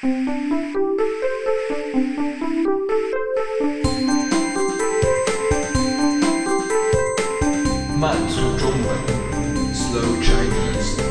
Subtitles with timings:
[0.00, 0.12] 慢
[8.28, 8.96] 速中文
[9.74, 11.02] ，Slow Chinese。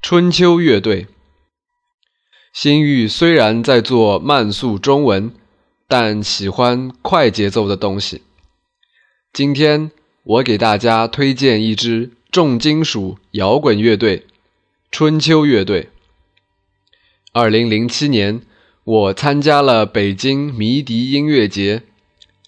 [0.00, 1.06] 春秋乐队，
[2.54, 5.34] 新玉虽然在做慢速中文，
[5.94, 8.22] 但喜欢快节奏的东西。
[9.30, 9.90] 今天
[10.22, 14.24] 我给大家推荐一支重金属摇滚乐队——
[14.90, 15.90] 春秋乐队。
[17.34, 18.40] 二零零七年，
[18.84, 21.82] 我参加了北京迷笛音乐节，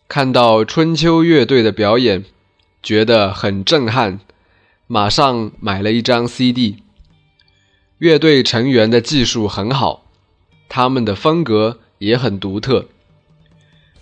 [0.09, 2.25] 看到春秋乐队的表演，
[2.83, 4.21] 觉得很震撼，
[4.87, 6.77] 马上买了一张 CD。
[7.99, 10.07] 乐队成员的技术很好，
[10.71, 12.89] 他们的风格也很独特，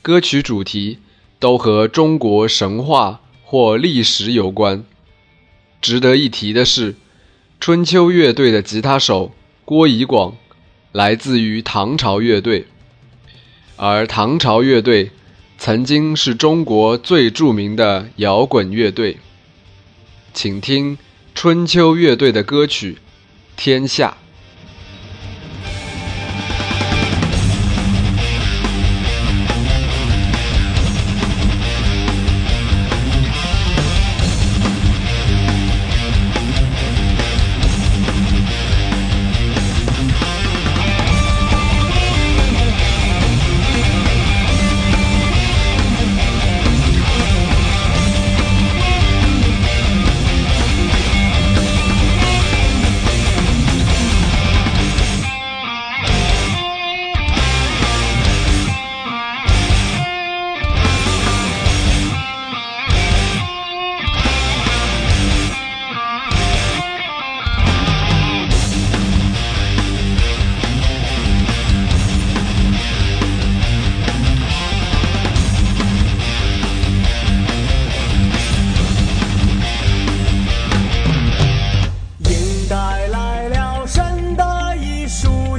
[0.03, 0.99] 歌曲主题
[1.39, 4.85] 都和中国神话或历史有关。
[5.81, 6.97] 值得一提的是，
[7.61, 9.33] 春秋乐队的吉他手
[9.65, 10.37] 郭怡广
[10.91, 12.67] 来自于唐朝乐队，
[13.77, 15.13] 而唐朝乐队
[15.57, 19.19] 曾经是中国最著名的摇滚乐队。
[20.35, 20.99] 请听
[21.33, 22.99] 春秋乐队的歌曲。
[23.55, 24.17] 天下。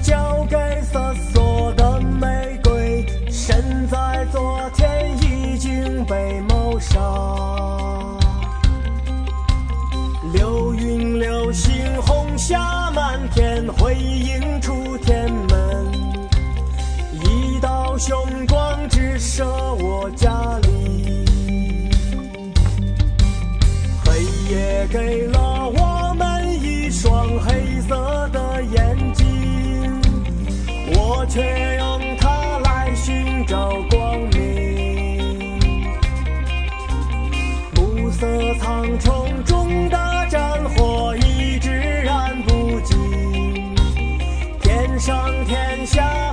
[0.04, 3.06] 交给瑟索的玫瑰。
[3.32, 7.00] 身在昨天已经被谋杀。
[10.34, 15.92] 流云流星红霞满天，辉映出天门。
[17.14, 18.16] 一道雄
[18.48, 21.26] 光直射我家里。
[24.06, 28.98] 黑夜给了我们一双黑色的眼，
[31.28, 35.60] 却用它来寻找光明。
[37.76, 38.28] 暮色
[38.60, 41.70] 苍穹中的战火一直
[42.04, 43.76] 燃不尽，
[44.62, 46.33] 天上天下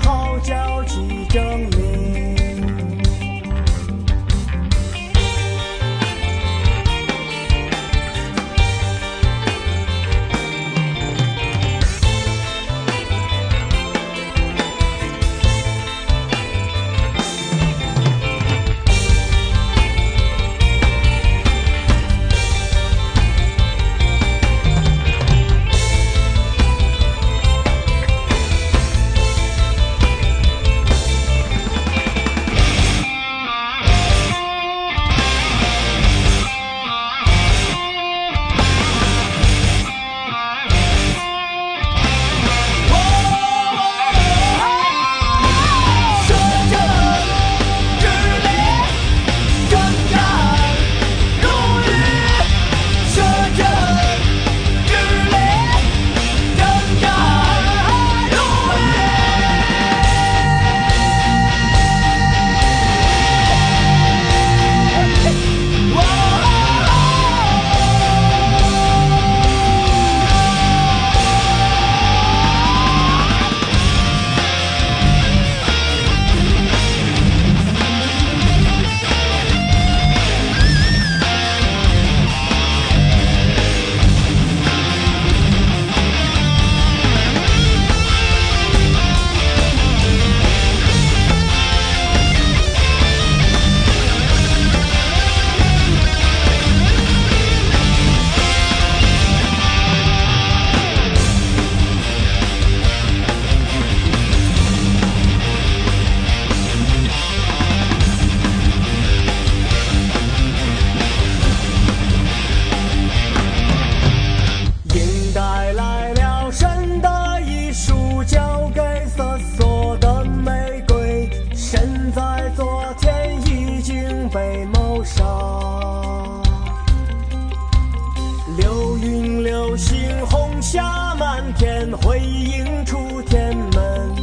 [129.02, 134.14] 云流星红霞满天，辉映出天门，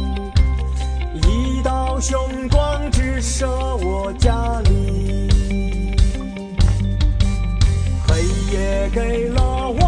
[1.14, 3.48] 一道雄光直射
[3.78, 5.28] 我家里。
[8.06, 8.22] 黑
[8.52, 9.87] 夜给了我。